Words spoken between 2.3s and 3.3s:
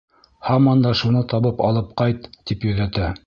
тип йөҙәтә.